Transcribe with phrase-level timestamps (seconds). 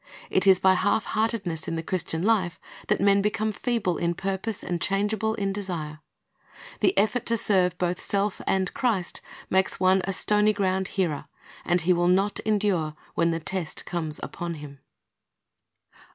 [0.31, 4.63] It is by half heartedness in the Christian life that men become feeble in purpose
[4.63, 5.99] and changeable in desire.
[6.79, 11.25] The effort to serve both self and Christ makes one a stony ground hearer,
[11.63, 14.79] and he will not endure when the test comes upon him.